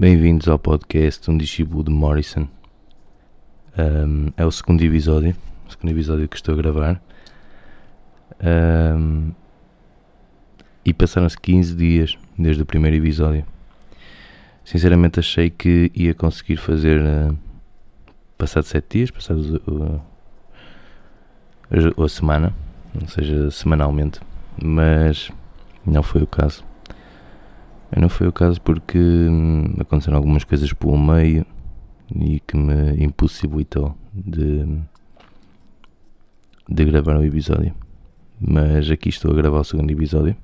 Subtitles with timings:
[0.00, 2.46] Bem-vindos ao podcast Um Discípulo de Morrison.
[3.76, 5.34] Um, é o segundo episódio,
[5.66, 7.02] o segundo episódio que estou a gravar.
[8.40, 9.32] Um,
[10.84, 13.44] e passaram-se 15 dias desde o primeiro episódio.
[14.64, 17.36] Sinceramente achei que ia conseguir fazer uh,
[18.38, 20.00] passado 7 dias, passado uh,
[22.04, 22.54] a semana,
[23.02, 24.20] ou seja, semanalmente,
[24.62, 25.28] mas
[25.84, 26.67] não foi o caso.
[27.96, 31.44] Não foi o caso porque hum, aconteceram algumas coisas pelo meio
[32.14, 34.64] e que me impossibilitou de,
[36.68, 37.74] de gravar o episódio.
[38.40, 40.36] Mas aqui estou a gravar o segundo episódio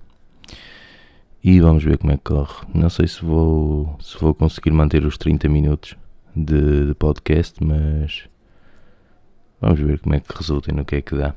[1.43, 2.67] e vamos ver como é que corre.
[2.75, 5.97] Não sei se vou, se vou conseguir manter os 30 minutos
[6.35, 8.29] de, de podcast, mas
[9.61, 11.35] vamos ver como é que resulta e no que é que dá.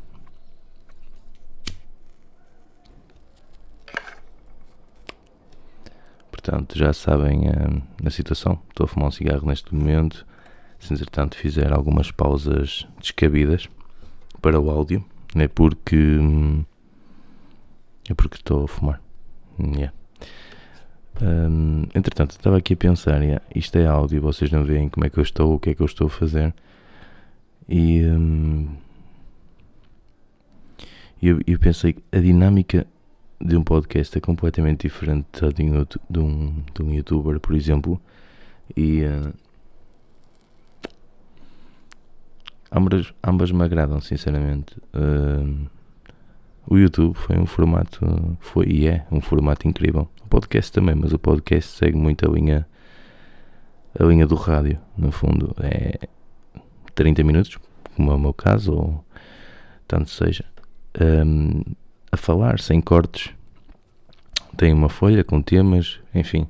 [6.47, 8.57] Portanto, já sabem uh, a situação.
[8.69, 10.25] Estou a fumar um cigarro neste momento.
[10.79, 13.67] Se entretanto fizer algumas pausas descabidas
[14.41, 15.03] para o áudio,
[15.35, 15.97] é porque.
[15.97, 16.63] Hum,
[18.09, 19.01] é porque estou a fumar.
[19.59, 19.91] Yeah.
[21.21, 25.09] Um, entretanto, estava aqui a pensar: yeah, isto é áudio, vocês não veem como é
[25.09, 26.55] que eu estou, o que é que eu estou a fazer.
[27.67, 28.05] E.
[28.05, 28.69] Um,
[31.21, 32.87] eu, eu pensei a dinâmica
[33.39, 38.01] de um podcast é completamente diferente de um, de um, de um youtuber, por exemplo.
[38.75, 39.33] E uh,
[42.71, 44.75] ambas, ambas me agradam, sinceramente.
[44.93, 45.69] Uh,
[46.69, 50.09] o YouTube foi um formato, foi e é um formato incrível.
[50.25, 52.67] O podcast também, mas o podcast segue muito a linha,
[53.97, 55.55] a linha do rádio, no fundo.
[55.61, 56.09] É
[56.93, 57.57] 30 minutos,
[57.95, 59.05] como é o meu caso, ou
[59.87, 60.43] tanto seja.
[60.99, 61.61] Um,
[62.17, 63.33] falar sem cortes.
[64.55, 66.47] Tem uma folha com temas, enfim.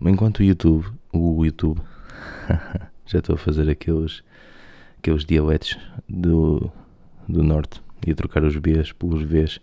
[0.00, 1.80] Enquanto o YouTube, o YouTube,
[3.06, 4.22] já estou a fazer aqueles,
[4.98, 6.70] aqueles dialetos do,
[7.28, 9.60] do norte e a trocar os Bs pelos Vs.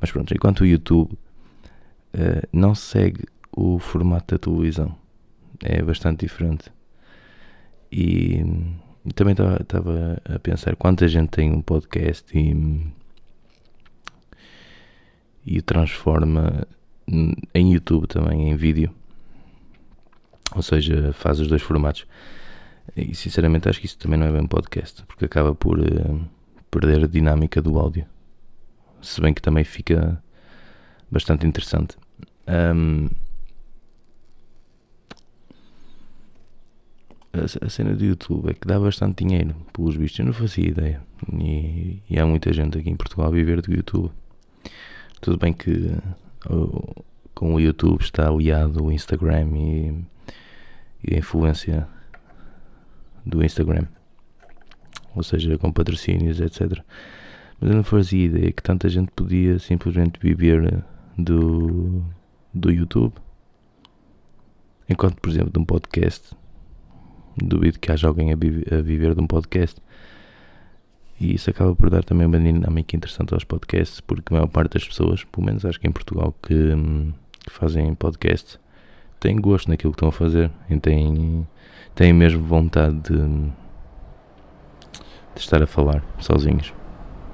[0.00, 3.24] Mas pronto, enquanto o YouTube uh, não segue
[3.54, 4.96] o formato da televisão,
[5.62, 6.72] é bastante diferente.
[7.90, 8.42] E,
[9.04, 12.54] e também estava a pensar quanta gente tem um podcast e
[15.44, 16.66] e o transforma
[17.54, 18.90] em YouTube também, em vídeo.
[20.54, 22.06] Ou seja, faz os dois formatos.
[22.96, 26.20] E sinceramente acho que isso também não é bem podcast, porque acaba por uh,
[26.70, 28.06] perder a dinâmica do áudio.
[29.00, 30.22] Se bem que também fica
[31.10, 31.96] bastante interessante.
[32.48, 33.08] Um,
[37.32, 40.18] a, cena do YouTube é que dá bastante dinheiro, pelos vistos.
[40.18, 41.02] Eu não fazia ideia.
[41.32, 44.10] E, e há muita gente aqui em Portugal a viver do YouTube.
[45.22, 45.96] Tudo bem que
[47.32, 50.04] com o YouTube está aliado o Instagram e,
[51.04, 51.86] e a influência
[53.24, 53.86] do Instagram,
[55.14, 56.82] ou seja, com patrocínios, etc.
[57.60, 60.82] Mas eu não fazia ideia que tanta gente podia simplesmente viver
[61.16, 62.04] do,
[62.52, 63.14] do YouTube.
[64.88, 66.34] Enquanto, por exemplo, de um podcast,
[67.36, 69.80] duvido que haja alguém a, a viver de um podcast.
[71.22, 74.72] E isso acaba por dar também uma dinâmica interessante aos podcasts, porque a maior parte
[74.72, 76.74] das pessoas, pelo menos acho que em Portugal, que,
[77.44, 78.58] que fazem podcasts,
[79.20, 81.46] têm gosto naquilo que estão a fazer e têm,
[81.94, 83.18] têm mesmo vontade de,
[85.32, 86.74] de estar a falar sozinhos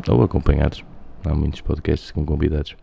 [0.07, 0.85] ou acompanhados.
[1.25, 2.77] Há muitos podcasts com convidados.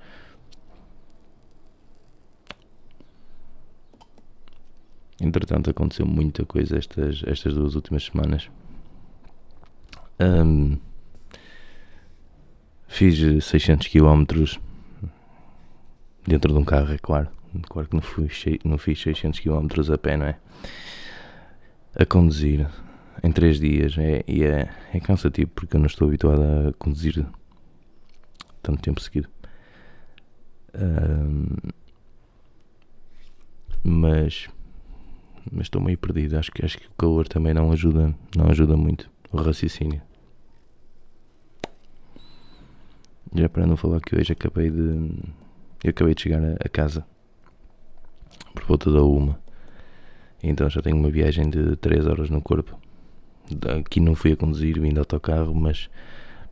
[5.21, 8.49] Entretanto, aconteceu muita coisa estas, estas duas últimas semanas.
[10.19, 10.79] Um,
[12.95, 14.23] Fiz 600 km
[16.25, 17.27] dentro de um carro, é claro.
[17.67, 18.29] Claro que não, fui,
[18.63, 20.37] não fiz 600 km a pé, não é?
[21.93, 22.65] A conduzir
[23.21, 27.25] em 3 dias é, e é, é cansativo porque eu não estou habituado a conduzir
[28.63, 29.27] tanto tempo seguido.
[30.73, 31.47] Um,
[33.83, 34.47] mas
[35.51, 36.37] mas estou meio perdido.
[36.37, 40.01] Acho que, acho que o calor também não ajuda, não ajuda muito o raciocínio.
[43.35, 45.11] Já para não falar que hoje acabei de.
[45.83, 47.05] Eu acabei de chegar a, casa
[48.53, 49.37] por volta da uma.
[50.41, 52.79] Então já tenho uma viagem de 3 horas no corpo.
[53.77, 55.89] Aqui não fui a conduzir, vim de autocarro, mas,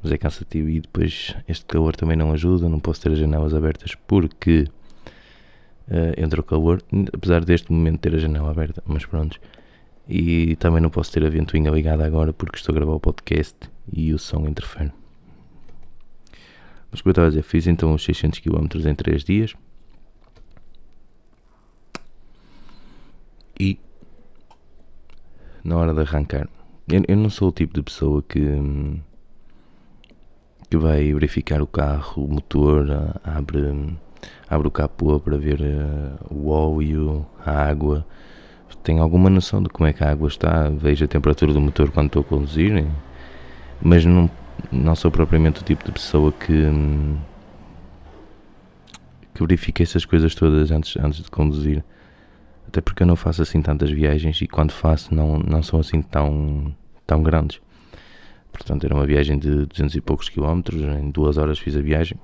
[0.04, 0.68] mas é cansativo.
[0.68, 2.68] E depois este calor também não ajuda.
[2.68, 4.68] Não posso ter as janelas abertas porque
[5.88, 6.82] uh, entra o calor.
[7.14, 9.40] Apesar deste momento ter a janela aberta, mas pronto.
[10.08, 13.56] E também não posso ter a ventoinha ligada agora porque estou a gravar o podcast
[13.90, 14.92] e o som interfere.
[16.94, 19.56] Mas como eu estava a dizer, fiz então os 600 km em 3 dias.
[23.60, 23.80] E
[25.64, 26.48] na hora de arrancar,
[26.88, 28.40] eu, eu não sou o tipo de pessoa que,
[30.70, 32.86] que vai verificar o carro, o motor,
[33.24, 33.98] abre,
[34.48, 38.06] abre o capô para ver eh, o óleo, a água
[38.84, 41.90] tenho alguma noção de como é que a água está, vejo a temperatura do motor
[41.90, 42.86] quando estou a conduzir,
[43.82, 44.30] mas não
[44.72, 46.70] não sou propriamente o tipo de pessoa que,
[49.34, 51.84] que verifica essas coisas todas antes, antes de conduzir.
[52.68, 56.02] Até porque eu não faço assim tantas viagens e quando faço não, não são assim
[56.02, 57.62] tão, tão grandes.
[58.52, 62.18] Portanto, era uma viagem de 200 e poucos quilómetros, em duas horas fiz a viagem.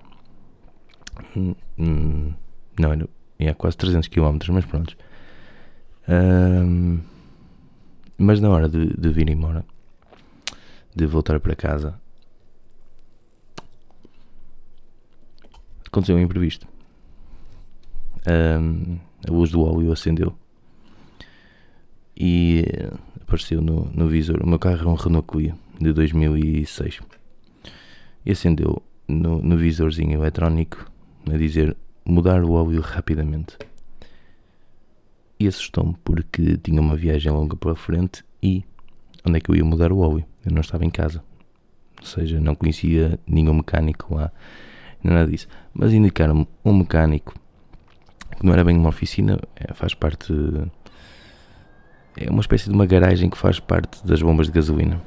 [1.35, 2.33] Hum,
[2.79, 3.09] não, era,
[3.39, 4.95] é quase 300 quilómetros, mas pronto.
[6.07, 6.99] Um,
[8.17, 9.65] mas na hora de, de vir embora,
[10.95, 11.99] de voltar para casa,
[15.89, 16.67] aconteceu um imprevisto.
[18.27, 20.35] Um, a luz do óleo acendeu
[22.15, 22.63] e
[23.21, 24.41] apareceu no, no visor.
[24.43, 26.99] O meu carro é um Renault Clio de 2006
[28.25, 30.85] e acendeu no, no visorzinho eletrónico
[31.31, 31.75] a dizer
[32.05, 33.57] mudar o óleo rapidamente.
[35.39, 38.63] E assustou-me porque tinha uma viagem longa pela frente e
[39.25, 40.25] onde é que eu ia mudar o óleo?
[40.45, 41.23] Eu não estava em casa.
[41.99, 44.31] Ou seja, não conhecia nenhum mecânico lá,
[45.03, 45.47] nada disso.
[45.73, 47.33] Mas indicaram-me um mecânico
[48.39, 50.33] que não era bem uma oficina, é, faz parte.
[52.17, 55.01] É uma espécie de uma garagem que faz parte das bombas de gasolina.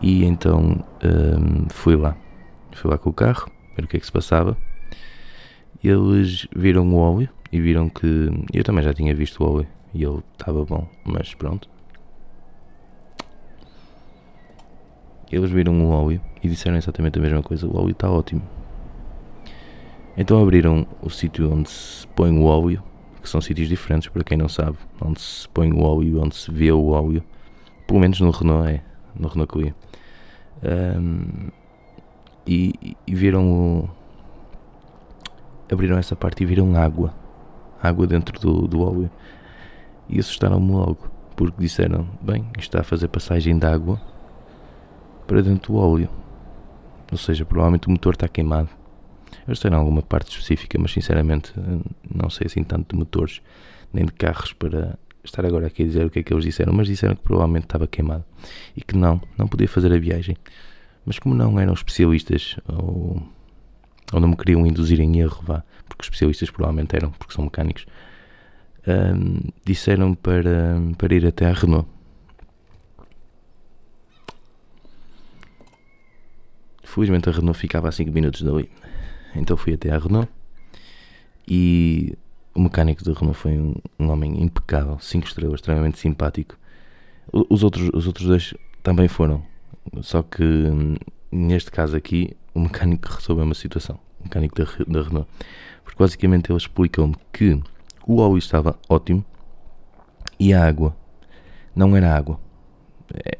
[0.00, 2.16] E então um, fui lá.
[2.72, 4.56] Fui lá com o carro, ver o que é que se passava.
[5.82, 8.30] Eles viram o óleo e viram que.
[8.52, 11.68] Eu também já tinha visto o óleo e ele estava bom, mas pronto.
[15.30, 18.42] Eles viram o óleo e disseram exatamente a mesma coisa: o óleo está ótimo.
[20.16, 22.82] Então abriram o sítio onde se põe o óleo,
[23.22, 26.50] que são sítios diferentes para quem não sabe, onde se põe o óleo, onde se
[26.50, 27.22] vê o óleo,
[27.86, 28.82] pelo menos no Renault é,
[29.14, 29.74] no Renault Clio.
[30.62, 31.50] Um,
[32.46, 33.90] e, e, viram o.
[35.70, 37.14] abriram essa parte e viram água,
[37.80, 39.10] água dentro do, do óleo.
[40.08, 44.00] E assustaram-me logo, porque disseram: bem, isto está a fazer passagem de água
[45.28, 46.08] para dentro do óleo.
[47.10, 48.68] Ou seja, provavelmente o motor está queimado.
[49.46, 51.52] Eu sei em alguma parte específica, mas sinceramente
[52.14, 53.40] não sei assim tanto de motores
[53.92, 56.72] nem de carros para estar agora aqui a dizer o que é que eles disseram,
[56.72, 58.24] mas disseram que provavelmente estava queimado
[58.76, 60.36] e que não, não podia fazer a viagem.
[61.04, 63.22] Mas como não eram especialistas ou,
[64.12, 67.86] ou não me queriam induzir em erro, vá, porque especialistas provavelmente eram, porque são mecânicos,
[68.86, 71.88] hum, disseram para, para ir até a Renault.
[76.98, 78.68] Felizmente a Renault ficava a 5 minutos dali.
[79.36, 80.28] Então fui até à Renault
[81.46, 82.18] e
[82.52, 86.56] o mecânico da Renault foi um, um homem impecável, 5 estrelas, extremamente simpático.
[87.32, 89.44] Os outros, os outros dois também foram,
[90.02, 90.42] só que
[91.30, 95.30] neste caso aqui o mecânico resolveu uma situação, o mecânico da, da Renault,
[95.84, 97.62] porque basicamente ele explicou-me que
[98.08, 99.24] o óleo estava ótimo
[100.36, 100.96] e a água
[101.76, 102.40] não era água.
[103.24, 103.38] É,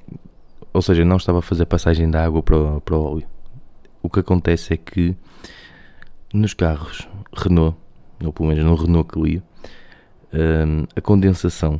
[0.72, 3.37] ou seja, não estava a fazer passagem da água para para o óleo.
[4.08, 5.14] O que acontece é que
[6.32, 7.76] nos carros Renault,
[8.24, 9.42] ou pelo menos no Renault Clio,
[10.32, 11.78] um, a condensação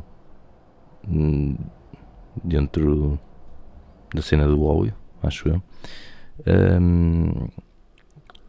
[1.07, 1.55] um,
[2.43, 3.19] dentro
[4.13, 4.93] da cena do óleo,
[5.23, 5.63] acho eu,
[6.79, 7.47] um,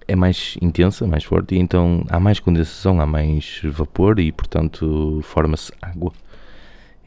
[0.07, 5.23] é mais intensa, mais forte, e então há mais condensação, há mais vapor e, portanto,
[5.23, 6.13] forma-se água.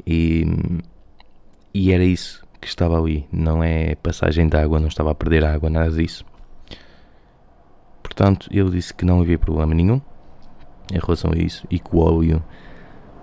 [0.08, 0.44] E,
[1.72, 5.46] e era isso que estava ali, não é passagem de água, não estava a perder
[5.46, 6.25] água, nada disso.
[8.13, 10.00] Portanto, ele disse que não havia problema nenhum
[10.91, 12.43] em relação a isso e que o óleo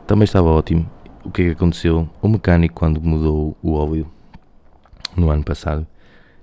[0.05, 0.91] também estava ótimo.
[1.25, 2.11] O que é que aconteceu?
[2.21, 4.11] O mecânico, quando mudou o óleo
[5.17, 5.87] no ano passado,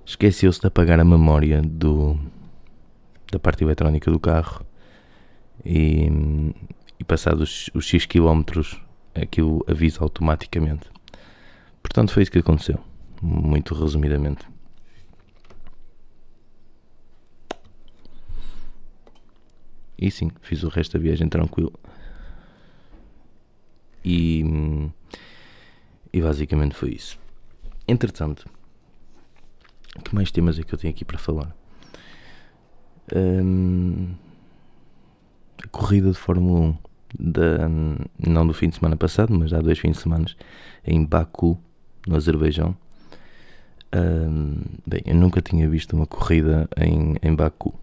[0.02, 2.18] esqueceu-se de apagar a memória do,
[3.30, 4.64] da parte eletrónica do carro
[5.62, 6.08] e,
[6.98, 8.80] e passados os X quilómetros
[9.14, 10.88] aquilo avisa automaticamente.
[11.82, 12.80] Portanto, foi isso que aconteceu,
[13.20, 14.46] muito resumidamente.
[19.98, 21.72] E sim, fiz o resto da viagem tranquilo.
[24.04, 24.44] E,
[26.12, 27.18] e basicamente foi isso.
[27.86, 28.48] Entretanto,
[30.08, 31.54] que mais temas é que eu tenho aqui para falar?
[33.14, 34.14] Um,
[35.62, 36.76] a corrida de Fórmula 1,
[37.18, 37.68] da,
[38.18, 40.26] não do fim de semana passado, mas há dois fins de semana,
[40.84, 41.58] em Baku,
[42.06, 42.76] no Azerbaijão.
[43.94, 47.74] Um, bem, eu nunca tinha visto uma corrida em, em Baku.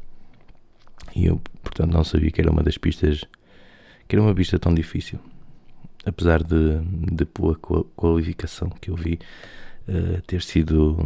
[1.15, 1.41] E eu,
[1.75, 3.25] portanto, não sabia que era uma das pistas,
[4.07, 5.19] que era uma pista tão difícil.
[6.05, 6.79] apesar de,
[7.11, 7.55] de boa
[7.95, 9.19] qualificação que eu vi
[9.89, 10.97] uh, ter sido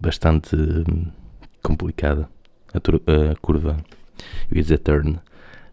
[0.00, 0.56] bastante
[1.62, 2.28] complicada
[2.72, 3.76] a, curva,
[4.50, 5.20] eu ia dizer turn,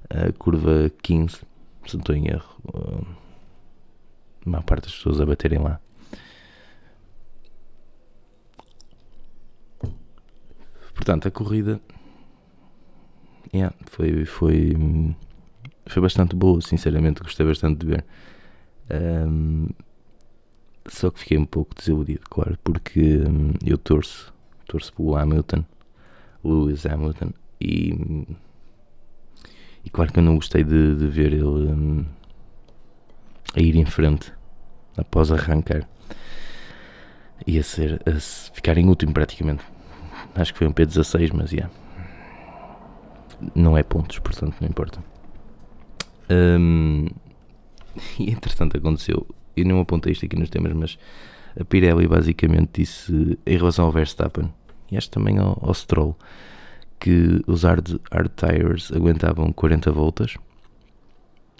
[0.09, 1.45] a curva 15, se
[1.93, 3.05] não estou em erro, uh,
[4.45, 5.79] a maior parte das pessoas a baterem lá.
[10.95, 11.79] Portanto, a corrida
[13.53, 14.75] yeah, foi, foi,
[15.85, 18.05] foi bastante boa, sinceramente, gostei bastante de ver.
[18.89, 19.67] Um,
[20.87, 24.33] só que fiquei um pouco desiludido, claro, porque um, eu torço,
[24.67, 25.65] torço pelo Hamilton,
[26.43, 28.25] Lewis Hamilton, e,
[29.83, 32.05] e claro que eu não gostei de, de ver ele um,
[33.55, 34.31] a ir em frente
[34.95, 35.87] após arrancar.
[37.45, 38.19] Ia ser a
[38.53, 39.63] ficar em último praticamente.
[40.35, 41.71] Acho que foi um P16, mas yeah.
[43.55, 45.03] Não é pontos, portanto não importa.
[46.29, 47.07] Um,
[48.19, 49.25] e entretanto aconteceu,
[49.55, 50.97] eu não apontei isto aqui nos temas, mas
[51.59, 54.51] a Pirelli basicamente disse em relação ao Verstappen
[54.91, 56.15] e acho também ao, ao Stroll
[56.99, 60.35] que os hard, hard tires aguentavam 40 voltas,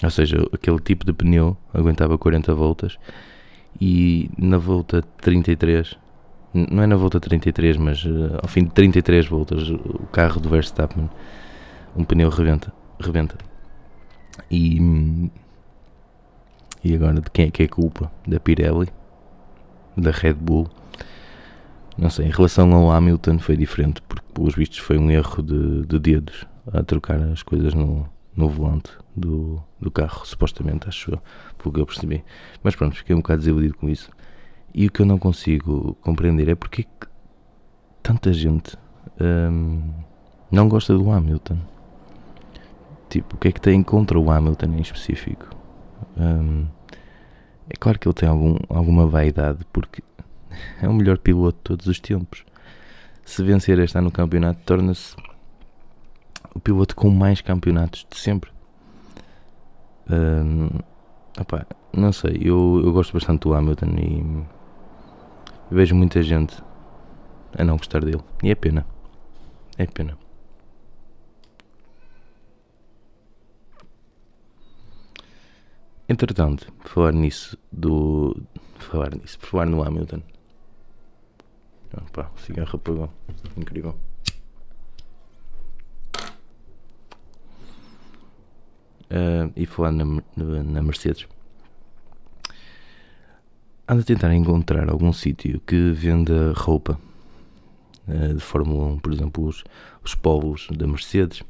[0.03, 2.98] ou seja, aquele tipo de pneu aguentava 40 voltas
[3.79, 5.98] e na volta 33
[6.53, 10.50] não é na volta 33, mas uh, ao fim de 33 voltas, o carro do
[10.50, 11.10] Verstappen,
[11.97, 12.71] um pneu rebenta.
[12.99, 13.37] rebenta.
[14.49, 15.31] E,
[16.83, 18.11] e agora, de quem é que é culpa?
[18.27, 18.87] Da Pirelli?
[19.97, 20.69] Da Red Bull?
[21.97, 25.85] Não sei, em relação ao Hamilton foi diferente, porque pelos vistos foi um erro de,
[25.87, 31.21] de dedos a trocar as coisas no, no volante do, do carro, supostamente, acho eu,
[31.57, 32.23] pelo que eu percebi.
[32.61, 34.11] Mas pronto, fiquei um bocado desiludido com isso.
[34.73, 37.07] E o que eu não consigo compreender é porque que
[38.03, 38.77] tanta gente
[39.19, 39.81] hum,
[40.51, 41.57] não gosta do Hamilton.
[43.09, 45.49] Tipo, o que é que tem contra o Hamilton em específico?
[46.17, 46.65] Hum,
[47.69, 50.03] é claro que ele tem algum, alguma vaidade, porque
[50.81, 52.45] é o melhor piloto de todos os tempos.
[53.23, 55.15] Se vencer este ano no campeonato, torna-se
[56.53, 58.51] o piloto com mais campeonatos de sempre.
[60.09, 60.69] Hum,
[61.39, 64.43] opa, não sei, eu, eu gosto bastante do Hamilton e
[65.69, 66.57] vejo muita gente
[67.57, 68.21] a não gostar dele.
[68.43, 68.85] E é pena.
[69.77, 70.17] É pena.
[76.09, 78.35] Entretanto, falar nisso do.
[78.79, 80.21] Falar nisso, falar no Hamilton.
[81.93, 83.09] Opa, o cigarro apagou.
[83.57, 83.95] Incrível.
[89.09, 90.03] Uh, e falar na,
[90.35, 91.27] na, Mercedes
[93.87, 96.99] ando a tentar encontrar algum sítio que venda roupa
[98.05, 99.63] uh, de Fórmula 1, por exemplo, os,
[100.03, 101.41] os da Mercedes,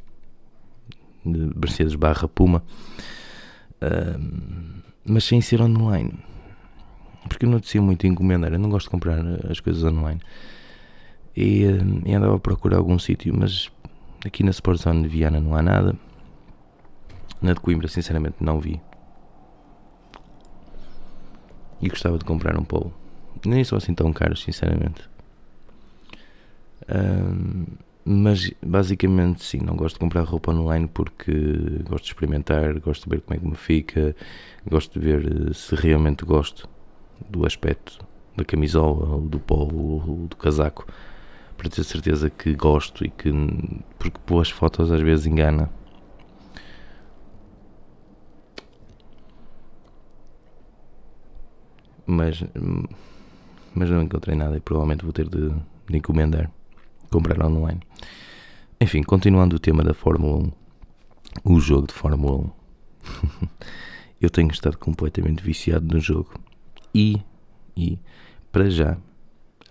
[1.26, 2.64] de Mercedes barra Puma,
[5.06, 6.14] mas sem ser online.
[7.28, 9.20] Porque eu não decido muito encomendar, eu não gosto de comprar
[9.50, 10.22] as coisas online.
[11.36, 13.70] E, uh, e andava a procurar algum sítio, mas
[14.26, 15.96] aqui na Sportzone de Viana não há nada.
[17.42, 18.82] Na de Coimbra, sinceramente, não vi
[21.82, 22.94] e gostava de comprar um polo.
[23.46, 25.08] Nem são assim tão caros, sinceramente.
[26.90, 27.66] Um,
[28.10, 31.32] mas basicamente sim, não gosto de comprar roupa online porque
[31.84, 34.16] gosto de experimentar, gosto de ver como é que me fica,
[34.70, 36.70] gosto de ver eh, se realmente gosto
[37.30, 38.00] do aspecto
[38.38, 40.88] da camisola, ou do polo, ou do casaco,
[41.58, 43.32] para ter certeza que gosto e que
[44.00, 45.70] porque boas fotos às vezes engana
[52.08, 52.42] mas,
[53.76, 55.50] mas não encontrei nada e provavelmente vou ter de,
[55.90, 56.50] de encomendar,
[57.12, 57.82] comprar online.
[58.80, 60.52] Enfim, continuando o tema da Fórmula
[61.46, 63.48] 1, o jogo de Fórmula 1.
[64.22, 66.34] eu tenho estado completamente viciado no jogo
[66.94, 67.18] e,
[67.76, 68.00] e
[68.52, 68.98] para já,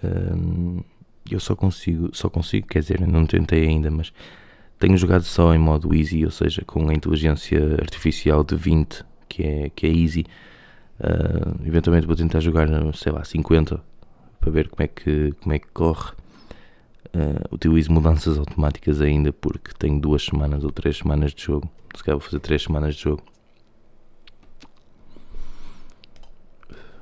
[0.03, 0.83] hum,
[1.31, 4.13] eu só consigo, só consigo, quer dizer, não tentei ainda, mas
[4.79, 9.43] tenho jogado só em modo easy, ou seja, com a inteligência artificial de 20, que
[9.43, 10.25] é, que é easy
[10.99, 13.83] Uh, eventualmente vou tentar jogar, sei lá, 50
[14.41, 16.13] para ver como é que, como é que corre.
[17.17, 21.67] Uh, utilizo mudanças automáticas ainda porque tenho duas semanas ou três semanas de jogo.
[21.95, 23.23] Se calhar vou fazer três semanas de jogo.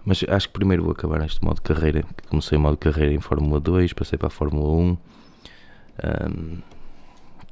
[0.04, 2.04] Mas acho que primeiro vou acabar este modo de carreira.
[2.28, 4.82] Comecei o modo carreira em Fórmula 2, passei para a Fórmula 1.
[4.86, 4.98] Um,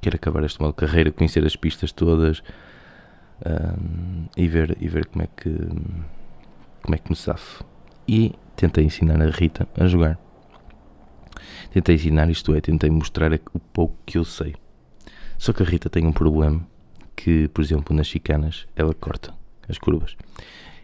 [0.00, 2.44] quero acabar este modo de carreira, conhecer as pistas todas
[3.44, 5.50] um, e, ver, e ver como é que
[6.82, 7.64] como é que me safo.
[8.06, 10.16] E tentei ensinar a Rita a jogar.
[11.72, 14.54] Tentei ensinar, isto é, tentei mostrar o pouco que eu sei.
[15.38, 16.64] Só que a Rita tem um problema
[17.16, 19.34] que, por exemplo, nas chicanas, ela corta
[19.68, 20.16] as curvas.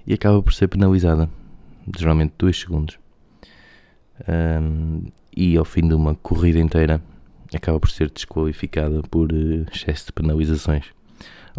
[0.07, 1.29] e acaba por ser penalizada,
[1.97, 2.99] geralmente 2 segundos.
[4.29, 5.05] Um,
[5.37, 7.01] e ao fim de uma corrida inteira
[7.55, 10.87] acaba por ser desqualificada por uh, excesso de penalizações.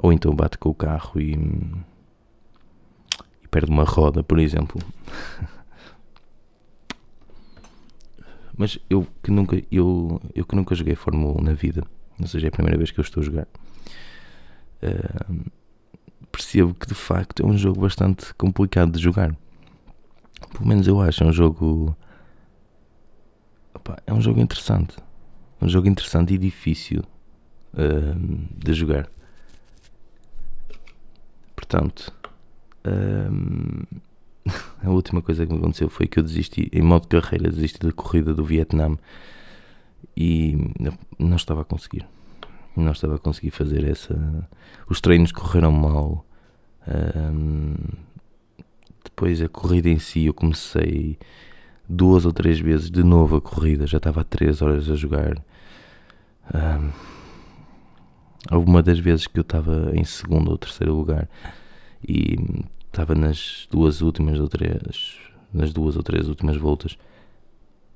[0.01, 1.34] Ou então bate com o carro e,
[3.44, 4.82] e perde uma roda, por exemplo.
[8.60, 11.82] Mas eu que nunca, eu, eu que nunca joguei Fórmula 1 na vida,
[12.20, 13.48] ou seja, é a primeira vez que eu estou a jogar,
[14.84, 15.51] uh,
[16.30, 19.34] percebo que de facto é um jogo bastante complicado de jogar.
[20.51, 21.96] Pelo menos eu acho, é um jogo.
[23.74, 24.98] Opa, é um jogo interessante.
[25.62, 27.01] Um jogo interessante e difícil
[27.75, 29.10] uh, de jogar.
[31.56, 32.13] Portanto,
[32.86, 34.01] uh,
[34.83, 37.91] a última coisa que me aconteceu foi que eu desisti, em modo carreira, desisti da
[37.91, 38.98] corrida do Vietnã
[40.15, 40.57] e
[41.17, 42.05] não estava a conseguir.
[42.75, 44.48] Não estava a conseguir fazer essa.
[44.88, 46.25] Os treinos correram mal.
[46.88, 47.75] Um,
[49.03, 51.17] depois a corrida em si, eu comecei
[51.88, 55.38] duas ou três vezes de novo a corrida, já estava há três horas a jogar.
[56.53, 56.91] Um,
[58.51, 61.27] houve uma das vezes que eu estava em segundo ou terceiro lugar
[62.07, 62.38] e
[62.91, 65.17] estava nas duas últimas ou três,
[65.53, 66.98] nas duas ou três últimas voltas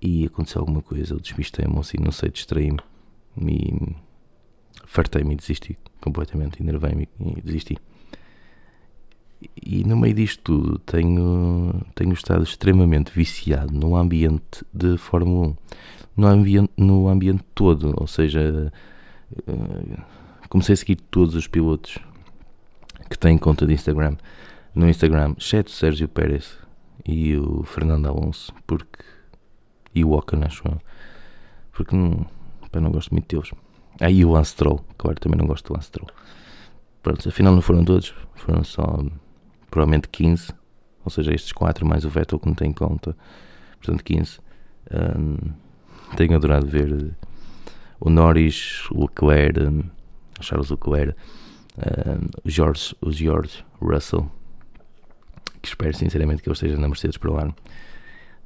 [0.02, 2.80] e aconteceu alguma coisa, eu despistei-me assim, não sei, distraí-me
[3.38, 3.96] e
[4.86, 7.78] fartei-me e desisti completamente, enervei-me e desisti.
[9.62, 15.56] E no meio disto tudo tenho, tenho estado extremamente viciado no ambiente de Fórmula 1,
[16.18, 18.72] no ambiente, no ambiente todo, ou seja,
[19.48, 19.98] eh,
[20.50, 21.98] comecei a seguir todos os pilotos
[23.10, 24.16] que têm conta de Instagram
[24.74, 26.58] no Instagram, exceto o Sérgio Pérez
[27.06, 29.04] e o Fernando Alonso, porque.
[29.94, 30.80] e o Ocon, acho eu.
[31.72, 32.26] Porque não,
[32.72, 33.52] pá, não gosto muito deles.
[34.00, 36.10] Ah, e o Lance Stroll, claro, também não gosto do Lance Stroll.
[37.02, 39.04] Pronto, afinal não foram todos, foram só
[39.70, 40.54] provavelmente 15,
[41.04, 43.16] ou seja, estes 4 mais o Vettel que não tem conta,
[43.82, 44.40] portanto 15.
[44.92, 45.38] Um,
[46.16, 47.16] tenho adorado ver
[48.00, 49.84] o Norris, o Leclerc, um,
[50.42, 51.16] Charles Leclerc,
[51.78, 54.32] um, o, George, o George Russell,
[55.64, 57.56] que espero sinceramente que ele esteja na Mercedes para o ano.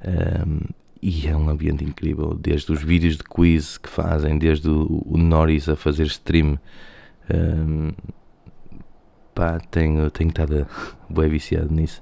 [0.06, 0.60] Um,
[1.02, 5.18] e é um ambiente incrível, desde os vídeos de quiz que fazem, desde o, o
[5.18, 6.58] Norris a fazer stream.
[7.28, 7.90] Um,
[9.34, 10.66] pá, tenho, tenho estado
[11.10, 12.00] bem viciado nisso.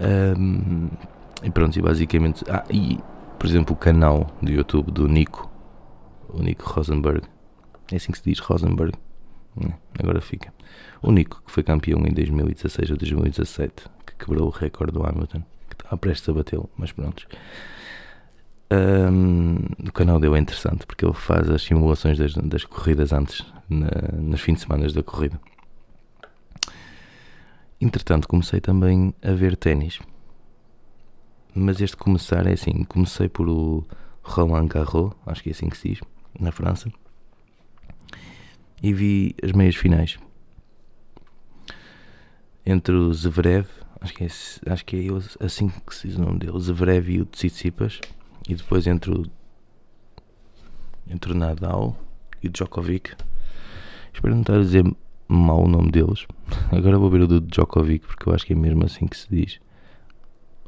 [0.00, 0.88] Um,
[1.44, 2.44] e pronto, e basicamente.
[2.50, 2.98] Ah, e
[3.38, 5.48] por exemplo, o canal do YouTube do Nico,
[6.28, 7.22] o Nico Rosenberg,
[7.92, 8.92] é assim que se diz Rosenberg,
[9.98, 10.52] agora fica.
[11.02, 13.72] O Nico, que foi campeão em 2016 ou 2017,
[14.06, 17.26] que quebrou o recorde do Hamilton, que prestes a batê-lo, mas pronto.
[18.70, 19.56] Um,
[19.88, 23.88] o canal dele é interessante porque ele faz as simulações das, das corridas antes, na,
[24.12, 25.40] nos fins de semana da corrida.
[27.80, 30.00] Entretanto, comecei também a ver ténis.
[31.54, 33.86] Mas este começar é assim: comecei por o
[34.22, 36.00] Roland Garros, acho que é assim que se diz,
[36.38, 36.90] na França,
[38.82, 40.18] e vi as meias finais
[42.68, 43.66] entre o Zverev,
[43.98, 44.26] acho que é,
[44.70, 47.98] acho que é assim que se diz o nome dele, Zverev e o Tsitsipas,
[48.46, 49.24] e depois entre o,
[51.08, 51.98] entre o Nadal
[52.42, 53.16] e o Djokovic.
[54.12, 54.84] Espero não estar a dizer
[55.26, 56.26] mal o nome deles.
[56.70, 59.26] Agora vou ver o do Djokovic, porque eu acho que é mesmo assim que se
[59.30, 59.58] diz.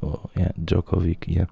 [0.01, 1.51] Oh, yeah, Djokovic, yeah.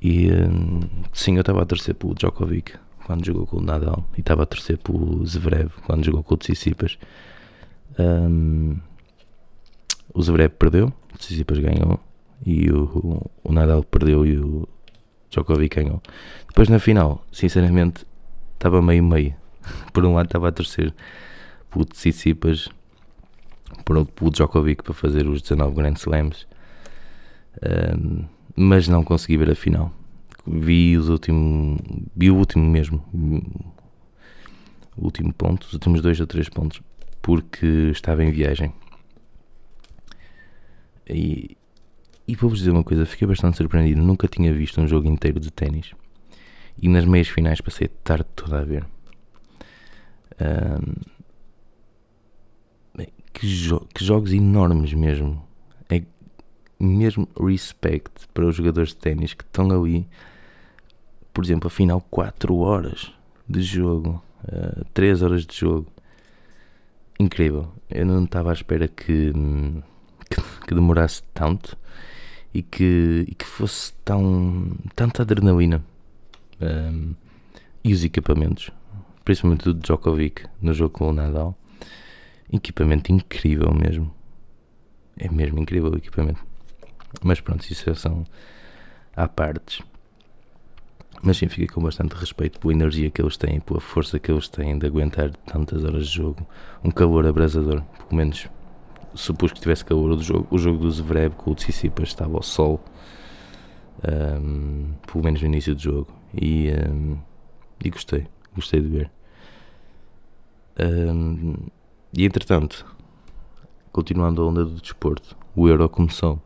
[0.00, 0.80] E um,
[1.12, 2.78] sim, eu estava a torcer pelo Djokovic
[3.10, 6.36] quando jogou com o Nadal e estava a torcer pelo Zverev quando jogou com o
[6.36, 6.96] Tsitsipas.
[7.98, 8.78] Um,
[10.14, 11.98] o Zverev perdeu, o Tsitsipas ganhou
[12.46, 14.68] e o, o, Nadal perdeu e o
[15.28, 16.00] Djokovic ganhou.
[16.46, 18.06] Depois na final, sinceramente,
[18.54, 19.34] estava meio meio.
[19.92, 20.94] Por um lado estava a torcer
[21.68, 22.68] pelo Tsitsipas,
[23.84, 26.46] por outro pelo Djokovic para fazer os 19 Grand Slams,
[27.98, 29.92] um, mas não consegui ver a final.
[30.52, 31.78] Vi os últimos,
[32.16, 33.04] vi o último mesmo,
[34.96, 36.82] o último ponto, os últimos dois ou três pontos,
[37.22, 38.72] porque estava em viagem
[41.12, 41.56] e,
[42.26, 44.00] e vou-vos dizer uma coisa, fiquei bastante surpreendido.
[44.00, 45.92] Nunca tinha visto um jogo inteiro de ténis.
[46.80, 48.86] E nas meias finais passei a tarde toda a ver.
[50.40, 50.94] Um,
[53.32, 55.44] que, jo que, jogos enormes mesmo.
[55.88, 56.02] É
[56.78, 60.06] mesmo respect para os jogadores de ténis que estão ali.
[61.32, 63.12] Por exemplo, a final 4 horas
[63.48, 64.22] de jogo.
[64.44, 65.86] Uh, 3 horas de jogo.
[67.18, 67.68] Incrível.
[67.88, 69.32] Eu não estava à espera que.
[70.28, 71.76] Que, que demorasse tanto
[72.52, 75.82] e que, e que fosse tão tanta adrenalina
[76.60, 77.14] um,
[77.82, 78.70] e os equipamentos,
[79.24, 81.56] principalmente do Djokovic no jogo com o Nadal,
[82.52, 84.12] equipamento incrível mesmo.
[85.16, 86.44] é mesmo incrível o equipamento.
[87.22, 88.24] Mas pronto, isso são
[89.16, 89.80] à partes.
[91.22, 94.48] Mas sim, fica com bastante respeito pela energia que eles têm, pela força que eles
[94.48, 96.46] têm de aguentar tantas horas de jogo.
[96.82, 98.48] Um calor abrasador, pelo menos
[99.14, 100.46] supus que tivesse calor o jogo.
[100.50, 102.82] O jogo do Zverev com o Tsitsipas estava ao sol,
[104.02, 106.08] um, pelo menos no início do jogo.
[106.34, 107.18] E, um,
[107.84, 109.10] e gostei, gostei de ver.
[110.78, 111.54] Um,
[112.16, 112.86] e entretanto,
[113.92, 116.40] continuando a onda do desporto, o Euro começou.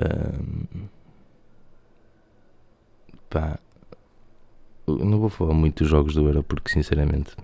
[0.00, 0.86] Um,
[3.34, 3.58] pá,
[4.86, 7.36] não vou falar muito dos jogos do Euro porque sinceramente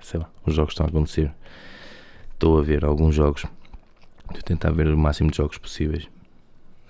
[0.00, 1.32] sei lá, os jogos estão a acontecer.
[2.32, 3.44] Estou a ver alguns jogos.
[4.22, 6.08] Estou a tentar ver o máximo de jogos possíveis.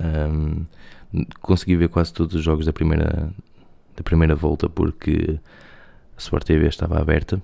[0.01, 0.65] Um,
[1.41, 3.33] consegui ver quase todos os jogos da primeira,
[3.97, 5.39] da primeira volta porque
[6.17, 7.41] a Sport TV estava aberta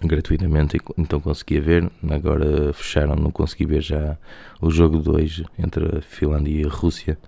[0.00, 1.90] gratuitamente, então conseguia ver.
[2.10, 4.18] Agora fecharam, não consegui ver já
[4.60, 7.18] o jogo 2 entre a Finlândia e a Rússia,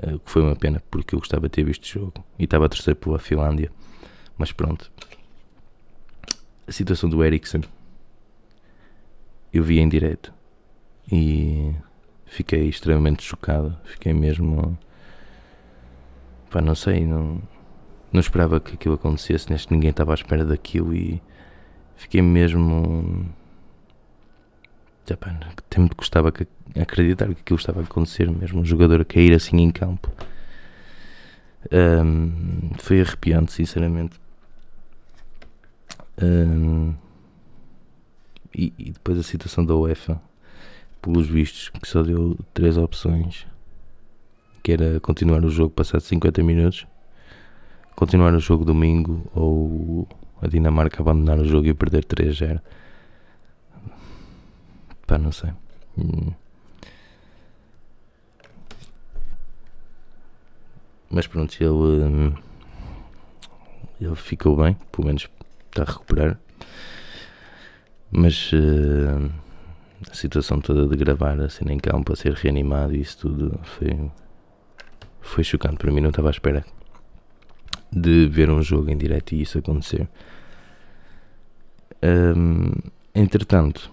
[0.00, 2.66] eh, que foi uma pena porque eu gostava de ter visto o jogo e estava
[2.66, 3.70] a torcer pela Finlândia.
[4.36, 4.90] Mas pronto,
[6.66, 7.60] a situação do Ericsson
[9.52, 10.32] eu vi em direto
[11.10, 11.74] e
[12.24, 13.76] fiquei extremamente chocado.
[13.84, 14.78] Fiquei mesmo.
[16.50, 17.42] Pá, não sei, não,
[18.10, 19.50] não esperava que aquilo acontecesse.
[19.50, 21.22] Neste ninguém estava à espera daquilo e
[21.96, 23.26] fiquei mesmo.
[25.18, 26.32] Pá, até me custava
[26.80, 28.60] acreditar que aquilo estava a acontecer mesmo.
[28.60, 30.10] Um jogador a cair assim em campo.
[31.70, 34.20] Um, foi arrepiante, sinceramente.
[36.22, 36.94] Um,
[38.54, 40.20] e, e, depois a situação da UEFA,
[41.00, 43.46] pelos vistos, que só deu três opções,
[44.62, 46.86] que era continuar o jogo passado 50 minutos,
[47.96, 50.06] continuar o jogo domingo ou
[50.40, 52.60] a Dinamarca abandonar o jogo e perder 3-0.
[55.06, 55.50] Pá, não sei.
[55.98, 56.32] Hum.
[61.10, 62.34] Mas pronto, ele, hum,
[64.00, 65.28] ele ficou bem, pelo menos
[65.68, 66.38] está a recuperar.
[68.10, 69.30] Mas uh,
[70.10, 74.10] a situação toda de gravar assim em campo, a ser reanimado e isso tudo foi,
[75.20, 75.76] foi chocante.
[75.76, 76.64] Para mim, não estava à espera
[77.90, 80.08] de ver um jogo em direto e isso acontecer.
[82.02, 82.72] Um,
[83.14, 83.92] entretanto,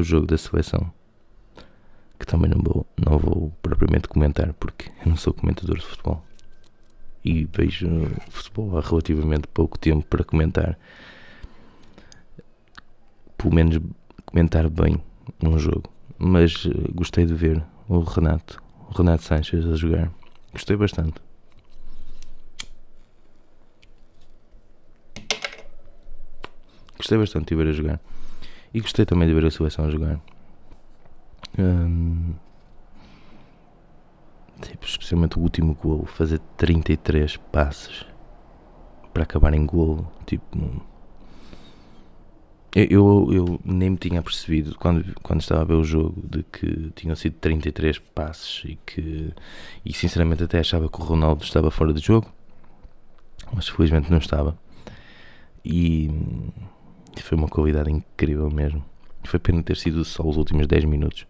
[0.00, 0.92] o jogo da seleção,
[2.18, 6.24] que também não vou, não vou propriamente comentar porque eu não sou comentador de futebol
[7.24, 7.88] e vejo
[8.30, 10.78] futebol há relativamente pouco tempo para comentar.
[13.36, 13.78] Pelo menos
[14.24, 15.00] comentar bem
[15.42, 15.90] um jogo.
[16.18, 20.10] Mas eh, gostei de ver o Renato, o Renato Sanches a jogar.
[20.52, 21.20] Gostei bastante.
[26.96, 28.00] Gostei bastante de ver a jogar.
[28.72, 30.20] E gostei também de ver a seleção jogar.
[31.58, 32.34] Hum,
[34.60, 38.04] Tipo, especialmente o último gol, fazer 33 passes
[39.12, 40.10] para acabar em gol.
[40.26, 40.58] Tipo,
[42.74, 46.90] eu, eu, nem me tinha percebido quando, quando estava a ver o jogo de que
[46.96, 49.32] tinham sido 33 passes e que,
[49.84, 52.30] e sinceramente, até achava que o Ronaldo estava fora do jogo,
[53.52, 54.58] mas felizmente não estava.
[55.64, 56.10] E
[57.22, 58.84] foi uma qualidade incrível mesmo.
[59.24, 61.26] Foi pena ter sido só os últimos 10 minutos.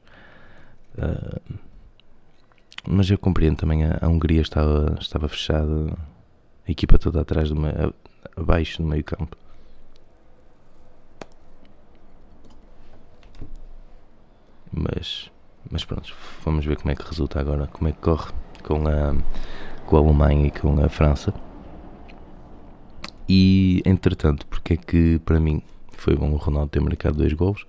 [0.97, 1.59] Uh,
[2.89, 5.93] mas eu compreendo também, a, a Hungria estava, estava fechada,
[6.67, 7.95] a equipa toda atrás, do meio,
[8.37, 9.37] abaixo no meio campo.
[14.73, 15.31] Mas,
[15.71, 19.15] mas pronto, vamos ver como é que resulta agora, como é que corre com a,
[19.87, 21.33] com a Alemanha e com a França.
[23.29, 25.63] E entretanto, porque é que para mim
[26.01, 27.67] foi bom o Ronaldo ter marcado dois gols?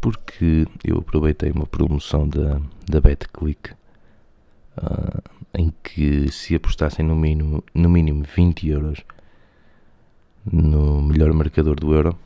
[0.00, 5.22] Porque eu aproveitei uma promoção da, da BetClick uh,
[5.54, 9.04] em que se apostassem no mínimo, no mínimo 20 euros
[10.52, 12.18] no melhor marcador do Euro,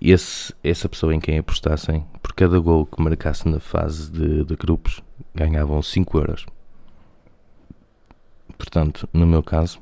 [0.00, 4.56] esse, essa pessoa em quem apostassem, por cada gol que marcasse na fase de, de
[4.56, 5.02] grupos,
[5.34, 6.46] ganhavam 5 euros.
[8.56, 9.80] Portanto, no meu caso,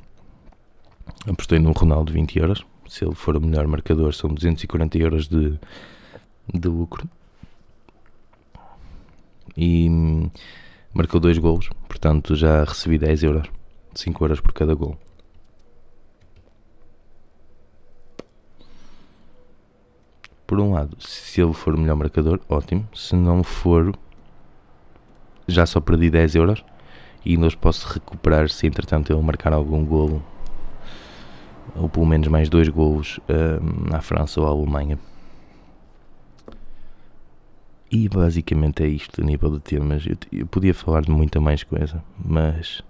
[1.27, 2.67] apostei no Ronaldo 20 euros.
[2.95, 5.59] Se ele for o melhor marcador, são 240 euros de,
[6.47, 7.11] de lucro.
[9.57, 9.89] E
[10.93, 13.51] marcou dois golos, portanto já recebi 10 euros,
[13.97, 14.97] 5 euros por cada gol.
[20.47, 22.89] Por um lado, se ele for o melhor marcador, ótimo.
[22.95, 23.93] Se não for,
[25.49, 26.65] já só perdi 10 euros
[27.25, 30.25] e ainda os posso recuperar se entretanto ele marcar algum golo
[31.75, 34.99] ou pelo menos mais dois golos uh, à França ou à Alemanha.
[37.91, 40.05] E basicamente é isto a nível de temas.
[40.07, 42.83] Eu, eu, podia falar de muita mais coisa, mas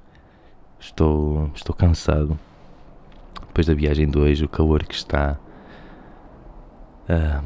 [0.81, 2.39] estou, estou cansado.
[3.49, 5.39] Depois da viagem de hoje, o calor que está.
[7.09, 7.45] Uh,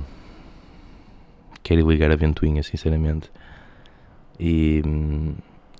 [1.63, 3.31] quero ligar a ventoinha, sinceramente.
[4.39, 4.83] E,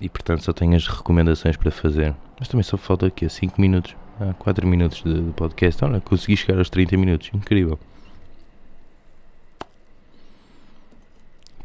[0.01, 2.13] e portanto só tenho as recomendações para fazer.
[2.37, 5.83] Mas também só falta aqui a 5 minutos, a 4 minutos de, de podcast.
[5.83, 7.79] Olha, consegui chegar aos 30 minutos, incrível.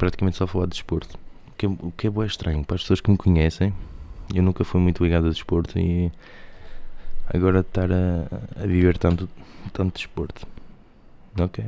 [0.05, 1.19] praticamente só falar de desporto.
[1.49, 3.73] O que, é, o que é bem estranho para as pessoas que me conhecem.
[4.35, 6.11] Eu nunca fui muito ligado a desporto e
[7.33, 9.29] agora estar a, a viver tanto,
[9.73, 10.47] tanto desporto.
[11.39, 11.65] Ok.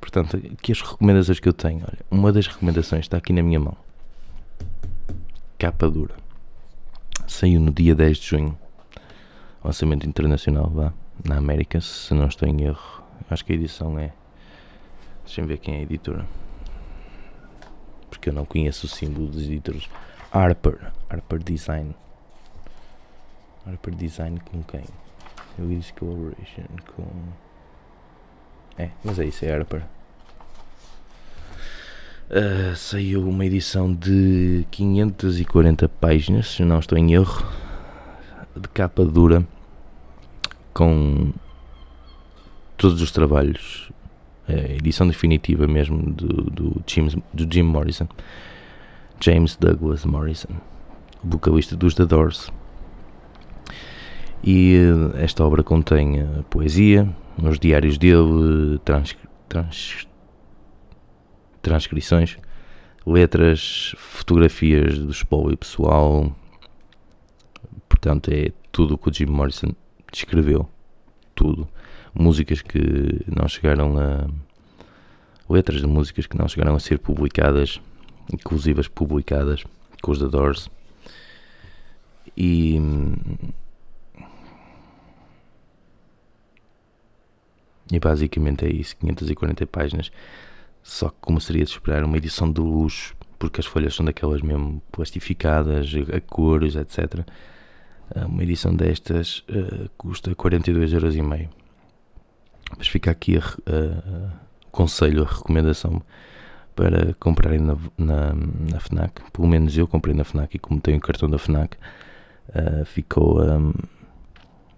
[0.00, 1.80] Portanto, aqui as recomendações que eu tenho.
[1.80, 3.76] Olha, uma das recomendações está aqui na minha mão.
[5.58, 6.14] Capa dura.
[7.26, 8.58] Saiu no dia 10 de junho.
[9.62, 10.92] Lançamento internacional, vá.
[11.24, 13.02] Na América, se não estou em erro.
[13.30, 14.12] Acho que a edição é.
[15.24, 16.26] Deixa-me ver quem é a editora
[18.20, 19.88] porque eu não conheço o símbolo dos editores.
[20.30, 21.96] Harper, Harper Design.
[23.66, 24.84] Harper Design com quem?
[25.58, 27.06] Eu disse Collaboration com.
[28.76, 29.82] É, mas é isso, é Harper.
[32.30, 37.44] Uh, saiu uma edição de 540 páginas, se não estou em erro,
[38.56, 39.46] de capa dura,
[40.72, 41.32] com
[42.76, 43.90] todos os trabalhos
[44.76, 48.08] edição definitiva mesmo do, do, James, do Jim Morrison,
[49.20, 50.48] James Douglas Morrison,
[51.22, 52.50] o vocalista dos The Doors.
[54.42, 57.08] E eh, esta obra contém poesia,
[57.42, 59.14] os diários dele, trans,
[59.48, 60.08] trans,
[61.60, 62.38] transcrições,
[63.06, 66.34] letras, fotografias do espólio pessoal.
[68.00, 69.72] Portanto, é tudo o que o Jim Morrison
[70.12, 70.68] escreveu.
[71.34, 71.68] Tudo
[72.14, 72.78] músicas que
[73.26, 74.28] não chegaram a.
[75.48, 77.80] letras de músicas que não chegaram a ser publicadas,
[78.32, 79.64] inclusivas publicadas
[80.02, 80.70] com os The Doors.
[82.36, 82.78] E.
[87.92, 90.12] E basicamente é isso, 540 páginas.
[90.82, 94.40] Só que, como seria de esperar, uma edição de luxo, porque as folhas são daquelas
[94.42, 97.26] mesmo plastificadas, a cores, etc.
[98.26, 101.48] Uma edição destas uh, custa 42,5€.
[102.76, 106.02] Mas fica aqui o conselho, a recomendação
[106.74, 109.20] para comprarem na, na, na, FNAC.
[109.32, 111.76] Pelo menos eu comprei na FNAC e como tenho o cartão da FNAC,
[112.48, 113.72] uh, ficou um,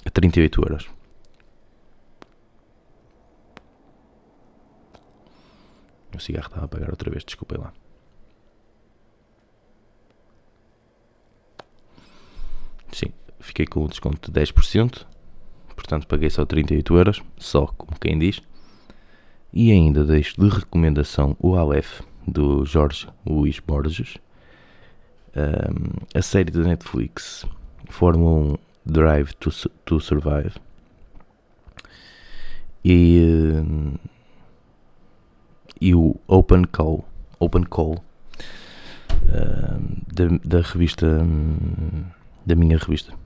[0.05, 0.91] a 38 euros.
[6.15, 7.73] O cigarro estava a pagar outra vez, desculpem lá.
[12.93, 13.13] Sim,
[13.53, 15.07] fiquei com o desconto de 10%
[15.83, 18.41] portanto paguei só 38 euros, só como quem diz.
[19.53, 24.17] E ainda deixo de recomendação o Aleph, do Jorge Luís Borges,
[25.37, 27.45] um, a série da Netflix
[27.89, 29.51] Fórmula 1 Drive to,
[29.85, 30.55] to Survive.
[32.85, 33.95] E, um,
[35.81, 37.05] e o Open Call,
[37.39, 38.03] Open Call
[39.25, 41.07] um, da, da revista
[42.45, 43.22] da minha revista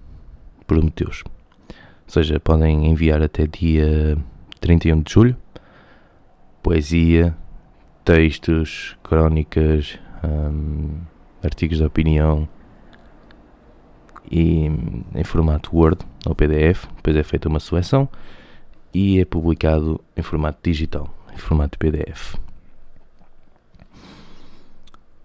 [0.67, 1.23] Prometeus.
[1.27, 4.17] Ou seja, podem enviar até dia
[4.61, 5.37] 31 de julho
[6.67, 7.33] poesia,
[8.05, 10.99] textos, crónicas, um,
[11.41, 12.49] artigos de opinião
[14.29, 14.67] e
[15.15, 16.87] em formato Word ou PDF.
[16.97, 18.09] Depois é feita uma seleção
[18.93, 22.35] e é publicado em formato digital, em formato PDF,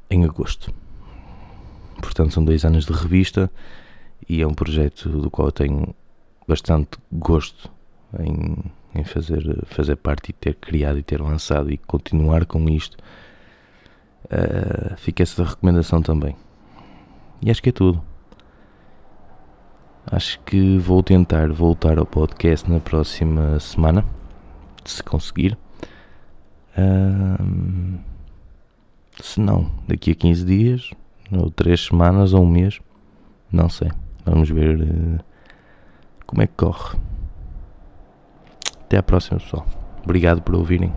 [0.08, 0.72] em agosto.
[2.00, 3.50] Portanto, são dois anos de revista
[4.28, 5.96] e é um projeto do qual eu tenho
[6.48, 7.72] bastante gosto
[8.20, 8.56] em,
[8.94, 12.98] em fazer, fazer parte e ter criado e ter lançado e continuar com isto.
[14.26, 16.36] Uh, fica essa recomendação também.
[17.42, 18.02] E acho que é tudo.
[20.06, 24.06] Acho que vou tentar voltar ao podcast na próxima semana,
[24.84, 25.58] se conseguir.
[26.78, 28.00] Uh,
[29.22, 30.90] se não, daqui a 15 dias,
[31.32, 32.80] ou 3 semanas, ou um mês,
[33.52, 33.92] não sei.
[34.26, 34.80] Vamos ver.
[34.80, 35.20] Uh,
[36.26, 36.98] como é que corre.
[38.86, 39.66] Até à próxima, pessoal.
[40.04, 40.94] Obrigado por ouvirem.